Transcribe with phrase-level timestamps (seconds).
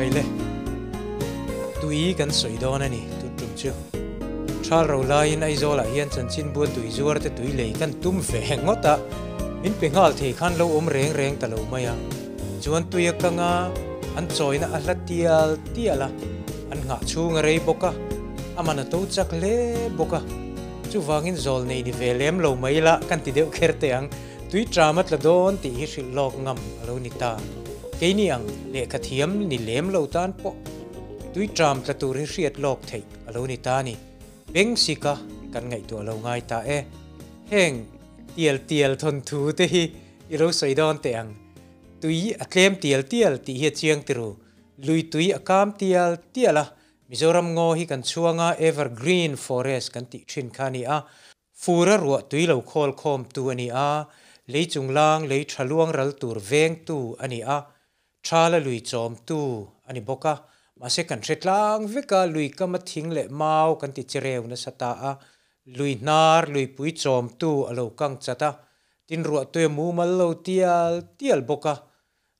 [0.00, 0.22] kai le
[1.80, 3.72] tui kan soi don ani tu tum chu
[4.66, 7.66] thal ro la in ai zola hian chan chin bu tui zuar te tui le
[7.80, 8.94] kan tum ve ngota
[9.66, 11.94] in pe ngal the khan lo om reng reng ta lo maya
[12.62, 13.50] chuan tui ka nga
[14.18, 16.08] an choina a hla tial tiala
[16.72, 17.90] an nga chunga rei boka
[18.58, 19.54] amana to chak le
[19.98, 20.20] boka
[20.90, 24.08] chu wangin zol nei ni velem lo mày la kan ti deu kher te ang
[24.50, 27.32] tui tramat la don ti hi hril lok ngam alo ni ta.
[28.02, 30.50] กนี่องเละกระเทียมนี่เลมเหลาตานปอ
[31.34, 33.96] ด้วยจามประตูเรียดลอกไทยอโลนิตานี่
[34.52, 35.14] เบ่งสิกะ
[35.52, 36.70] กันไงตัวเราง่ายตาเอ
[37.48, 37.72] แห้ง
[38.32, 39.82] เตียลเตียลทนทูเตฮี
[40.30, 41.26] อิโรใส่ดอนเตียง
[42.00, 44.28] ตุยอัตเลมเตียลเตียลตีเฮเชียงติรู
[44.86, 46.64] ลุยตุยอากามเตียลเตียละ
[47.08, 50.98] มิจรัมงอฮิกันช่วงอะเอเวอร์กรีนฟอเรสกันติชินคานีอา
[51.62, 53.88] ฟูระรัวตุยเรล่าโคลคอมตัวนี้อา
[54.50, 57.58] เลยจุงลางเลยฉลวงรัลตูรเวงตูอันนี้อา
[58.28, 59.40] ke ni ang le kha thiam ni
[59.80, 59.82] lem lo tan po tui tram tla tur hi hriat lok thei alo ni ta
[59.82, 59.82] ni beng sika kan ngai to lo ngai ta e heng tiel tiel thon thu
[59.82, 59.82] te hi i ro soi don te ang tui a tlem tiel tiel ti hi
[59.82, 59.82] chiang tiru lui tui a kam tiel tiala Mizoram ngo hi kan chuanga evergreen forest
[59.82, 59.82] kan ti thin khani a fura ruwa tui lo khol khom tu.
[59.82, 59.88] Ani a lấy chung lang lấy thà luang ral tur veng tu ani a thala
[59.88, 60.34] lui chom tu ani boka,
[60.76, 64.56] ma se kan thet lang veka lui kama thing le mau kan ti chereu na
[64.56, 65.12] sata a.
[65.66, 68.50] Lui nar lui pui chom tu alo kang chata.
[69.06, 71.74] Tin ruwa tu mu mal lo tial tial boka.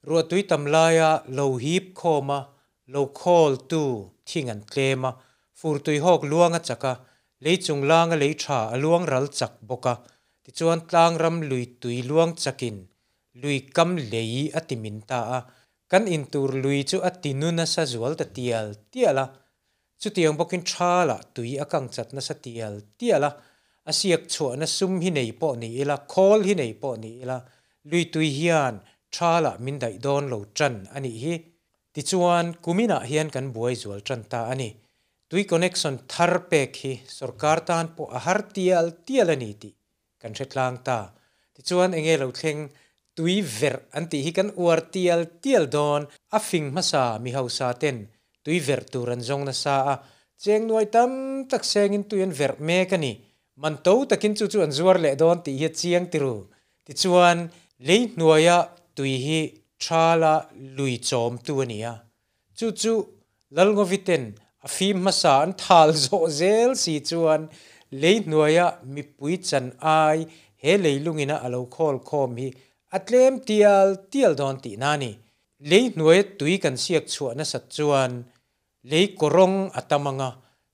[0.06, 2.38] Ruwa tui tam laya lo hip khoma,
[2.86, 5.10] lo khol tu, thing an tlema.
[5.58, 6.92] Fur tui hok luanga chaka.
[7.40, 9.94] Lấy chung lang lấy tha luang ral chak boka.
[10.44, 12.76] Ti chuan tlang ram lui tui luang chakin.
[13.34, 15.38] Lui kam lei atimin ta a
[15.90, 19.24] kan in tur lui chu atinu na sa zual ta tial tiala
[20.00, 23.30] chu tiang bokin thala tui akang chat na sa tial tiala
[23.90, 27.38] asiak chu na sum hi nei po ni ila, khol hi nei po ni ila.
[27.90, 28.74] Lui tui hian
[29.16, 31.34] thala min dai don lo tran ani hi.
[31.94, 34.70] Ti chuan kumina hian kan buai zual tran ta ani.
[35.28, 39.70] Tui connection thar pek hi, sarkar tan po ahar tial tial ani ti.
[40.20, 40.98] Kan hret lang ta.
[41.54, 42.62] Ti chuan enge lo thleng
[43.16, 46.02] tui ver an ti hi kan uar tial tial don
[46.36, 47.98] a fing masa mi hau sa ten.
[48.44, 49.94] Tui ver tu ran na sa a.
[50.42, 51.10] Cheng noi tam
[51.50, 53.12] tak seng in tuyen ver me kani
[53.60, 56.36] man to takin chu chu an zuar le don ti hi chiang tiru
[56.84, 57.38] ti chuan
[57.86, 58.58] le nuaya
[58.96, 59.40] tui hi
[59.82, 60.34] thala
[60.76, 61.92] lui chom tu ania
[62.58, 62.94] chu chu
[63.56, 64.24] lalngo viten,
[64.66, 67.42] a fi masa an thal zo zel si chuan
[68.00, 69.66] le nuaya mi pui chan
[70.04, 70.20] ai.
[70.62, 72.48] He leilungina alo khol khom hi
[72.96, 75.12] atlem tial tial don ti nani
[75.60, 78.12] le nuai tui kan siak chuan na sat chuan.
[78.90, 80.30] Le korong atamanga.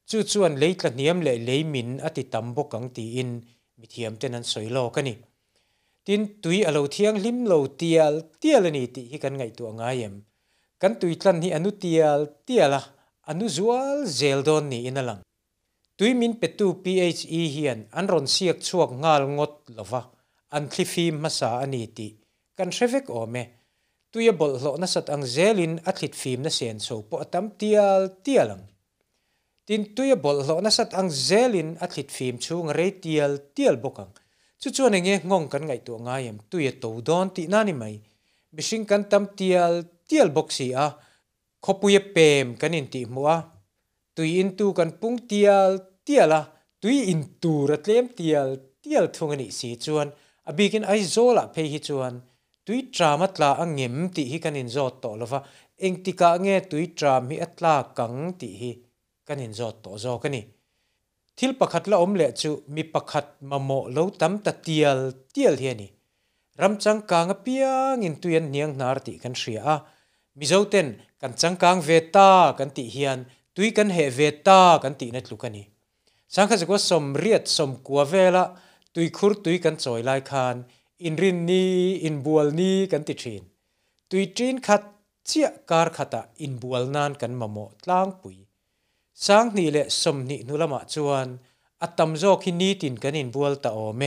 [0.07, 3.31] Chu chuan lấy tla niam le le min ati tambo kang ti in.
[3.79, 5.15] Mi thiam ten an soilo kani
[6.07, 9.91] tin tui alo thiang lim lo tial tial ani ti hi kan ngai tu anga
[10.01, 10.15] yem.
[10.81, 12.81] Kan tui tlan hi anu tial tiala
[13.31, 15.23] anu zual zel don ni inalang
[15.99, 17.81] tui min petu PHE hian.
[17.99, 20.03] An ron siak chuak ngal ngot lova
[20.53, 22.09] an thlifi masa ani ti.
[22.57, 23.45] Kan hrevek ome
[24.13, 28.17] tuya bol hlo na sat ang zelin athlit fim na sen so po atam tial
[28.25, 28.65] tialang
[29.67, 34.09] tin tuya bol hlo na sat ang zelin athlit fim chung re tial tial bokang
[34.61, 37.97] chu chuan nge ngong kan ngai tu nga yam tuya to don ti nani mai.
[38.55, 40.87] Bishing kan tam tial tial boksi a.
[41.65, 43.37] Khopuye pem kanin ti muwa
[44.15, 45.73] tui in tu kan pung tial
[46.07, 46.41] tiala
[46.81, 48.49] tui in tu ratlem tial
[48.83, 50.09] tial thungani si chuan.
[50.49, 52.15] A bikin ai zola pe hi chuan
[52.67, 55.39] tui trama tla angem ti hi kan in zot to lova
[55.85, 58.71] eng tika nge tui tram hi atla kang ti hi
[59.27, 60.43] kan in zot to zo kani
[61.37, 65.01] thil pakhat la om le chu mi pakhat mamo lo tam ta tial
[65.35, 65.89] tial hi ani
[66.61, 69.77] ramchang kang piang in tuyan niang nar ti kan hria a
[70.39, 70.89] mizoten
[71.21, 73.21] kan changkang ve ta kan ti hian
[73.55, 75.63] tui kan he ve ta kan ti na tlukani
[76.35, 78.45] sang kha ko som riat som kwa vela
[78.99, 80.55] ตุยคุรตุยกันจอยลายคาน
[81.05, 81.65] อินรินนี
[82.05, 83.43] อินบัวนี่กันติชิน
[84.11, 84.83] ตุยจีนขัด
[85.27, 87.57] เจียการขัดอินบัวนานกันมาโม
[87.89, 88.37] ล้างปุย
[89.27, 91.29] สร้างนี่แหละสมนินุลมาจวน
[91.83, 94.03] อัตตมโจกินนี่ตินกันอินบัวตะโอเม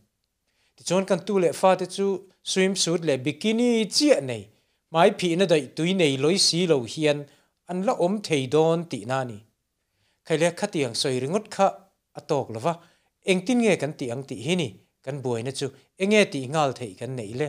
[0.77, 2.07] Ti chon kan tu le fa te chu
[2.51, 4.45] swimsuit le bikini chia nei.
[4.93, 7.19] Mai phi na dai tui nei loi si lo hian
[7.71, 9.39] an la om thei don ti na ni
[10.29, 11.69] khai le khati ang soi ringot kha
[12.19, 12.73] atok lova
[13.25, 14.69] eng tin nge kan ti ang ti hi ni
[15.09, 15.73] kan buai na chu.
[15.97, 17.49] Enge ti ngal thei kan nei le.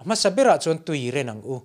[0.00, 1.56] Ama sabera chon tui re nang u.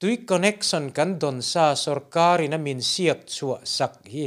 [0.00, 4.26] Tui connection kan don sa sarkar na min siak chua sak hi.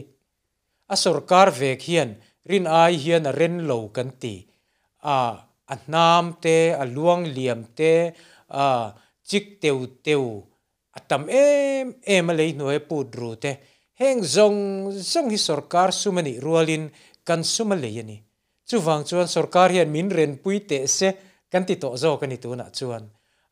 [0.93, 2.11] A sarkar vek hian,
[2.49, 4.35] rin ai hian a ren lo kan ti.
[5.15, 5.17] A
[5.73, 7.93] a nam te, a luang liam te,
[8.63, 8.65] a
[9.29, 10.23] chik teu teu
[10.97, 13.51] atam tam em em a lei noi pu dru te.
[13.99, 14.59] Heng zong
[15.11, 16.83] zong hi sarkar sumani rualin
[17.27, 18.17] kan sumale yani
[18.69, 21.09] chu wang vâng, chuan sarkar hian min ren pui te se
[21.51, 23.03] kan ti to zo kan ni tu na chuan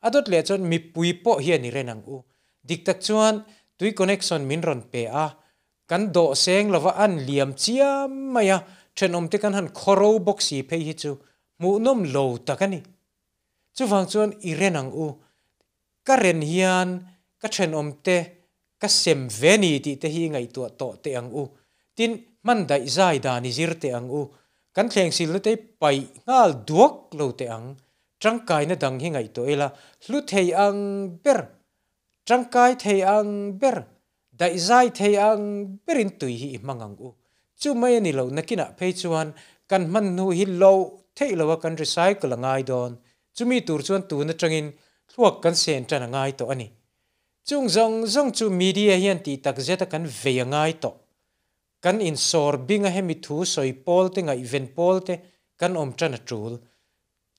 [0.06, 2.22] adot le chuan mi pui po hian ni renang u.
[2.68, 3.34] Dik tak chuan
[3.78, 5.26] tui connection min ron pe a.
[5.88, 8.58] Kan do seng lova an liam chiam maya
[8.96, 11.12] then om te kan han khoro boxi pe hi chu
[11.60, 12.80] mu nom lo takani
[13.76, 15.06] chu wang vâng, chuan i renang u.
[16.06, 16.88] Ka ren hian
[17.40, 18.16] ka then om te
[18.80, 21.44] ka sem veni ti te hi ngai tu to te ang u.
[21.96, 22.12] Tin
[22.46, 24.22] man dai zai da ni zir te ang u
[24.78, 27.74] kan thleng sil te pai ngal duak lo te ang.
[28.22, 29.68] Trangkai na dang hi ngai to ela.
[30.06, 30.78] Hlu thei ang
[31.24, 31.40] ber.
[32.26, 33.76] Trangkai thei ang ber.
[34.40, 35.42] Dai zai thei ang
[35.86, 37.10] berin tui hi mangang u.
[37.60, 39.28] Chu mai ni lo nakina phei chuan.
[39.70, 40.74] Kan man nu hi lo
[41.16, 42.92] thei lo kan recycle ngai don.
[43.36, 44.66] Chumi tur chuan tu na tangin
[45.10, 46.68] thuak kan sen tan ngai to ani.
[47.48, 50.90] Chung zong zong chu media hian ti tak zeta kan ve ngai to.
[51.82, 55.14] Kan in sor binga hemi thu soi pol te ngai ven pol te
[55.60, 56.52] kan om tan a tul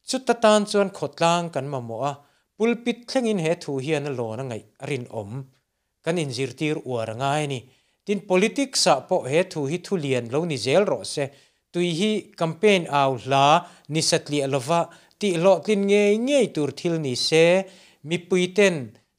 [0.07, 2.13] chu ta tan chuan khotlang kan ma mo a
[2.57, 5.31] pulpit thlengin he thu hian a lona ngai rin om
[6.03, 7.59] kan in zirtir uar ngai ni
[8.05, 11.25] tin politics sa po he thu hi thu lian lo ni zel ro se
[11.71, 13.47] tui hi campaign aw la
[13.93, 14.81] ni satli alova
[15.19, 17.45] ti lo tin nge nge tur thil ni se
[18.07, 18.75] mi puiten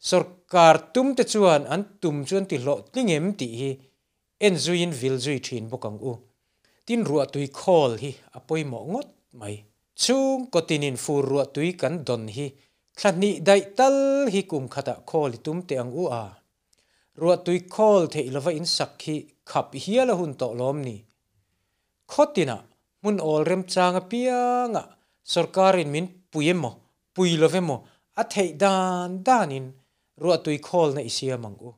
[0.08, 3.70] sarkar tum te chuan an tum chuan ti lo tlingem ti hi
[4.46, 6.12] en zuin vil zui thin bokang u.
[6.87, 9.08] Tin ruwa tui khol hi apoi mo ngot
[9.40, 9.56] mai.
[10.02, 12.46] Chung ko tinin fur ruwa tui kan don hi.
[12.98, 13.98] Thlani dai tal
[14.32, 16.25] hi kum khata khol tum te ang u a.
[17.20, 19.16] Ruwa tui khol the ilova in sakhi
[19.50, 20.96] khap hiala hun to lom ni.
[22.12, 22.56] Khotina
[23.02, 24.82] mun ol rem changa pianga
[25.32, 26.70] sarkarin min puyemo
[27.14, 27.76] puilovemo
[28.20, 29.66] a thei dan danin
[30.22, 31.70] ruwa tui khol na isia mangu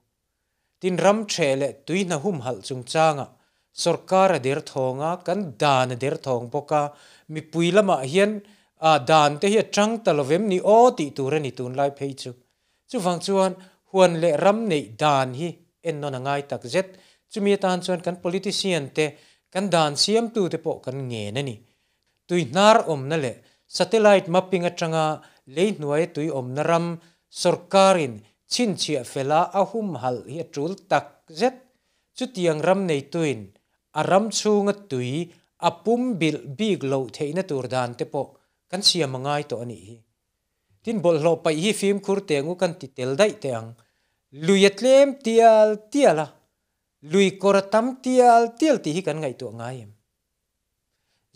[0.83, 3.27] tin ram chele tui na hum hal chung changa.
[3.83, 6.93] Sarkar der thonga, kan dan der thong boka
[7.29, 8.43] mi puilama hian,
[8.81, 12.31] a dan te hi chang talovem ni o ti tur ni tun lai phei chu.
[12.91, 13.53] Chu wang chuan,
[13.93, 15.49] huan le ram nei dan hi,
[15.89, 16.89] en non ngai tak zet.
[17.33, 19.07] Chumi tan chuan kan politician te,
[19.53, 21.57] kan dan siam tu te po kan nge na ni.
[22.29, 23.33] Tui nar om na le.
[23.77, 25.07] Satellite mapping atanga
[25.55, 26.87] le nuai tui om naram
[27.41, 28.15] sarkarin
[28.53, 31.07] chin chia fela ahum hal hi tul tak
[31.41, 31.57] zet.
[32.17, 33.41] Chu tiang ram nei tuin
[34.01, 35.33] aram chunga tui
[35.69, 38.23] apum bil big lo theina tur dan te po
[38.71, 39.97] kan sia mangai to ani hi
[40.83, 43.71] tin bol lo pai hi film khur te ngu kan ti tel dai te ang
[44.47, 46.27] luyetlem tial tiala
[47.13, 49.93] lui koratam tial tial ti hi kan ngai to ngai em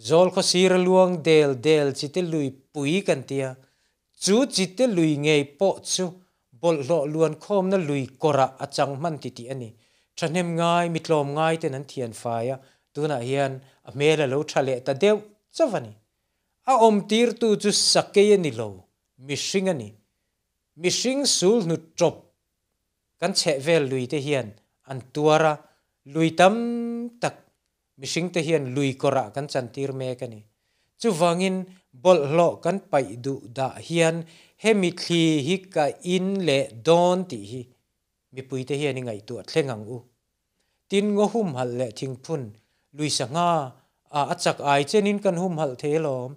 [0.09, 3.49] zol kho sir luang del del chite lui pui kan tia
[4.23, 6.07] chu chite lui ngei po chu
[6.75, 9.73] ลโลลวนคมนั่นลุยกระอาจังมันติติอันนี้
[10.19, 12.25] ฉันเห็นง่ายมิตรลมง่ายแต่นั้นเทียนไฟ
[12.95, 13.53] ตัวน่ะเฮียน
[13.97, 15.17] เมลเลวทะเลแต่เดียว
[15.57, 15.95] จะวันนี้
[16.69, 18.63] อาอมตีร์ตัวจุสักเกียนี่โล
[19.27, 19.93] มิชิงอันนี้
[20.83, 22.15] มิชิงสูลนุจบ
[23.21, 24.47] กันเชเวลลุยเตเฮียน
[24.89, 25.55] อันตัวระ
[26.15, 26.55] ลุยตั้ม
[27.23, 27.35] ตัก
[28.01, 30.43] มิชิงเตเฮียนลุยกระกันจันตีร์เมกันนี่
[31.01, 31.55] จูวังอิน
[32.03, 34.17] bol lo kan pai du da hian
[34.63, 35.85] hemi thli hi ka
[36.15, 37.63] in le don ti hi
[38.33, 39.99] mi pui te hian ngai tu thlengang u
[40.89, 42.43] tin ngo hum hal le thing phun
[42.97, 43.49] lui sanga
[44.19, 46.31] a achak ai chenin kan hum hal the lom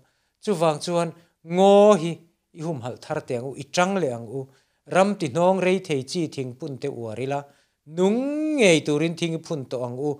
[0.44, 1.10] chu wang chuan
[1.56, 2.12] ngo hi
[2.58, 4.40] i hum hal thar te u i tang le ang u
[4.96, 7.40] ram ti nong rei thei chi thing pun te uarila
[7.98, 8.20] nung
[8.58, 10.12] ngei turin thing phun to ang u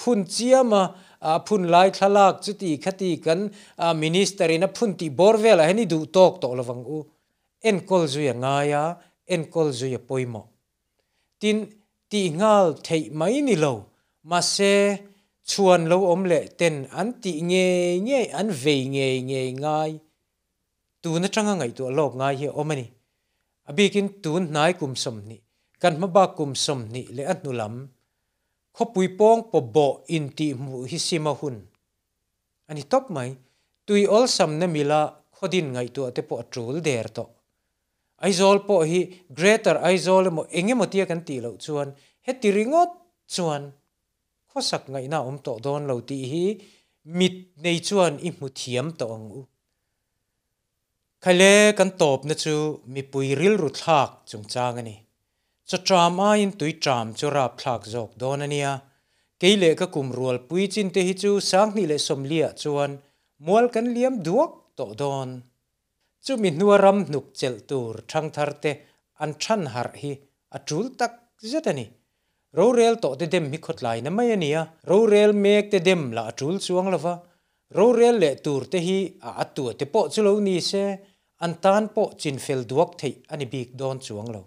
[0.00, 0.82] phun chiama
[1.20, 3.40] a à, phun lai thalak chuti khati kan
[3.84, 6.98] a minister ina phun ti borvel hani du tok to lawang u.
[7.68, 8.82] En kol zuya ngaya
[9.32, 10.42] en kol zuya poimo
[11.40, 11.58] tin
[12.10, 13.74] ti ngal thei mai ni lo,
[14.30, 14.74] ma se
[15.50, 17.66] chuan lo om le ten an ti nge
[18.06, 19.92] nge an ve nge nge ngai.
[21.02, 22.86] Tu na changa ngai tu lok ngai hi omani
[23.68, 25.38] abikin tun nai kum som ni.
[25.80, 26.52] Kan ma ba kum
[28.78, 29.76] ฮปุยปองปบ
[30.10, 31.56] อินติมุฮิซิมาหุน
[32.66, 33.18] อันนี้ตบไหม
[33.86, 35.02] ตุยออลซัมเนมิลา
[35.36, 37.18] ขดินไงตัวเตปอตรูลเดร์ต
[38.20, 39.02] ไอโซลปอฮ่
[39.34, 41.86] เกรเทอร์ไอโซอลมเองมตีกันตีเหล่าชวน
[42.24, 42.90] เฮติริงอต
[43.34, 43.60] ชวน
[44.50, 46.44] ข้อสักไงน่าอมตอดอนเล่าตีฮี
[47.18, 49.40] มิดในชวนอิมุเทียมตองอู
[51.22, 51.42] ใครเล
[51.78, 52.54] กันตบนะจู
[52.94, 54.98] มีปุยริลรุทากจงจางนี่
[55.70, 56.52] aizol don cho tram a in
[57.14, 57.54] cho rap
[63.94, 65.40] liam duốc to don
[66.22, 68.76] chú mình nuôi ram nuk chel tour trăng thar te
[69.14, 70.16] an chăn har hi,
[70.48, 70.58] a
[70.98, 71.86] tak zetani
[72.52, 75.78] ro rel to te dem mi khot lai na mai ania ro rel mek te
[75.78, 77.18] dem la tul chuang lova
[77.74, 80.98] ro rel le tur te hi, a atu te po chulo ni se,
[81.40, 84.44] an tan po chin fel duak thei ani bik don chuang lo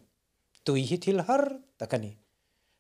[0.66, 1.44] tui hi thil har
[1.80, 2.12] takani.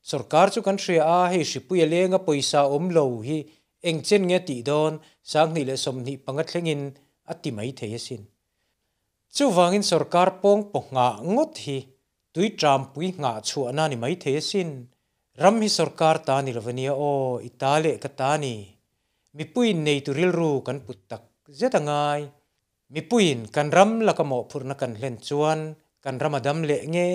[0.09, 3.39] Sarkar chu kan thria a hei shipui lenga poisa om lo hi.
[3.87, 4.93] Eng chen nge ti don
[5.31, 6.81] sang ni le som ni panga thlengin
[7.31, 8.23] ati mai thei sin
[9.35, 11.77] chu wangin sarkar pong ponga ngot hi.
[12.33, 14.69] Tui tram pui nga chu ana ni mai thei sin
[15.41, 18.55] ram hi sarkar ta ni ravania o itale ka ta ni.
[19.35, 21.23] Mi puin nei tu ril ru kan puttak
[21.59, 22.21] zeta ngai
[22.93, 25.59] mi puin kan ram la ka mo phurna kan hlen chuan
[26.03, 27.07] kan ramadam le nge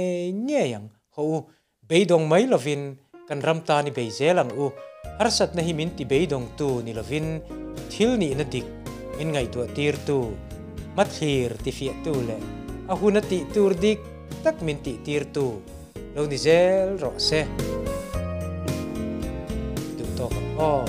[0.47, 0.87] nge yang.
[1.19, 1.51] Ho
[1.89, 2.83] beidong mai lovin
[3.29, 4.71] kan ram ta ni beizelang u.
[5.19, 7.43] Har sat na himin ti beidong tu ni lovin
[7.91, 8.67] thil ni na dik,
[9.19, 10.19] min ngai tu tir tu.
[10.97, 12.39] Mat hir ti fi tu le.
[12.91, 14.01] A huna ti tur dik,
[14.45, 15.47] tak min ti tir tu.
[16.15, 17.41] Lo ni zel ro se.
[19.99, 20.27] Tu to
[20.69, 20.85] oh